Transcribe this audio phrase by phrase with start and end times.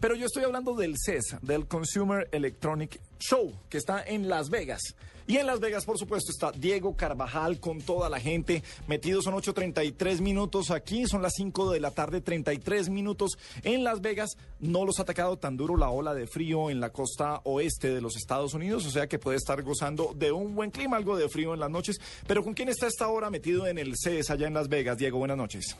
[0.00, 4.94] Pero yo estoy hablando del CES, del Consumer Electronic Show, que está en Las Vegas.
[5.28, 8.62] Y en Las Vegas, por supuesto, está Diego Carvajal con toda la gente.
[8.86, 14.00] Metidos son 8.33 minutos aquí, son las 5 de la tarde, 33 minutos en Las
[14.00, 14.38] Vegas.
[14.58, 18.00] No los ha atacado tan duro la ola de frío en la costa oeste de
[18.00, 21.28] los Estados Unidos, o sea que puede estar gozando de un buen clima, algo de
[21.28, 22.00] frío en las noches.
[22.26, 24.96] Pero ¿con quién está esta hora metido en el CES allá en Las Vegas?
[24.96, 25.76] Diego, buenas noches.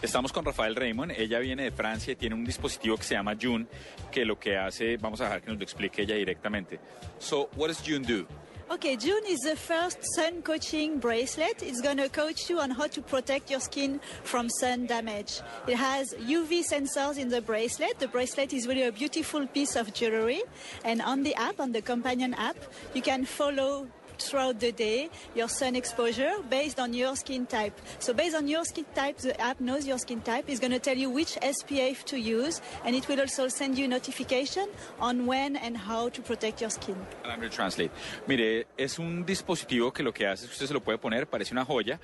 [0.00, 3.34] Estamos con Rafael Raymond, ella viene de Francia y tiene un dispositivo que se llama
[3.40, 3.66] June,
[4.12, 6.78] que lo que hace, vamos a dejar que nos lo explique ella directamente.
[7.18, 8.24] So, what does June do?
[8.70, 11.62] Okay, June is the first sun coaching bracelet.
[11.62, 15.40] It's going to coach you on how to protect your skin from sun damage.
[15.66, 17.98] It has UV sensors in the bracelet.
[17.98, 20.42] The bracelet is really a beautiful piece of jewelry.
[20.84, 22.58] And on the app, on the companion app,
[22.92, 23.88] you can follow
[24.20, 27.78] throughout the day your sun exposure based on your skin type.
[27.98, 30.44] So based on your skin type, the app knows your skin type.
[30.48, 33.88] It's going to tell you which SPF to use, and it will also send you
[33.88, 34.68] notification
[35.00, 36.96] on when and how to protect your skin.
[37.24, 37.90] I'm going to translate.
[38.26, 41.52] Mire, es un dispositivo que lo que hace es usted se lo puede poner, parece
[41.52, 42.00] una joya,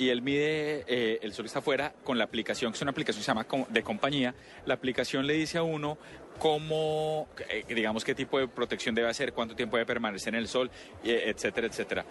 [0.00, 3.20] y él mide, eh, el sol está afuera, con la aplicación, que es una aplicación
[3.20, 4.34] que se llama de compañía.
[4.64, 5.98] La aplicación le dice a uno
[6.38, 10.48] cómo, eh, digamos, qué tipo de protección debe hacer, cuánto tiempo debe permanecer en el
[10.48, 10.70] sol,
[11.04, 12.06] eh, etcétera, etcétera.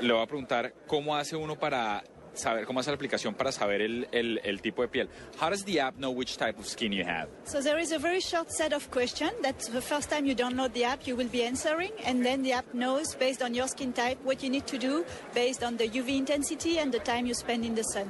[0.00, 2.04] Le voy a preguntar cómo hace uno para
[2.34, 5.08] saber, cómo hace la aplicación para saber el, el, el tipo de piel.
[5.40, 7.28] How does the app know which type of skin you have?
[7.44, 10.72] So there is a very short set of questions that the first time you download
[10.72, 13.92] the app you will be answering and then the app knows based on your skin
[13.92, 17.34] type what you need to do based on the UV intensity and the time you
[17.34, 18.08] spend in the sun.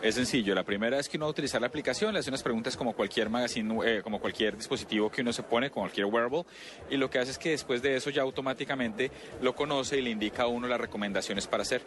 [0.00, 0.54] Es sencillo.
[0.54, 2.92] La primera vez que uno va a utilizar la aplicación, le hace unas preguntas como
[2.92, 6.44] cualquier magazine, eh, como cualquier dispositivo que uno se pone, como cualquier wearable,
[6.88, 9.10] y lo que hace es que después de eso ya automáticamente
[9.42, 11.82] lo conoce y le indica a uno las recomendaciones para hacer.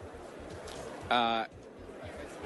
[1.12, 1.44] Uh,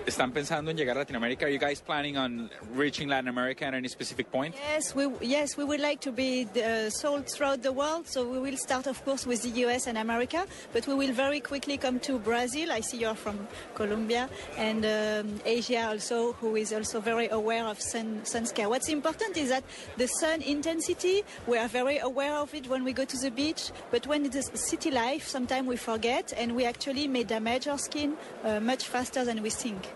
[0.06, 1.46] ¿Están pensando en llegar a Latinoamérica?
[1.46, 4.54] Are you guys planning on reaching Latin America at any specific point?
[4.54, 8.06] Yes, we yes we would like to be uh, sold throughout the world.
[8.06, 11.40] So we will start, of course, with the US and America, but we will very
[11.40, 12.70] quickly come to Brazil.
[12.70, 17.80] I see you're from Colombia and um, Asia also, who is also very aware of
[17.80, 18.46] sun sun.
[18.70, 19.64] What's important is that
[19.96, 23.72] the sun intensity we are very aware of it when we go to the beach,
[23.90, 27.78] but when it is city life, sometimes we forget and we actually may damage our
[27.78, 29.95] skin uh, much faster than we think.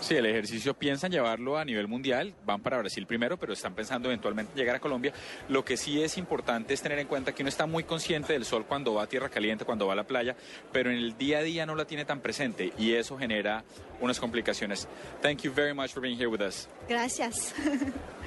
[0.00, 4.08] Sí, el ejercicio piensan llevarlo a nivel mundial, van para Brasil primero, pero están pensando
[4.08, 5.12] eventualmente llegar a Colombia.
[5.48, 8.46] Lo que sí es importante es tener en cuenta que uno está muy consciente del
[8.46, 10.34] sol cuando va a tierra caliente, cuando va a la playa,
[10.72, 13.62] pero en el día a día no la tiene tan presente y eso genera
[14.00, 14.88] unas complicaciones.
[15.20, 16.66] Thank you very much for being here with us.
[16.88, 17.54] Gracias.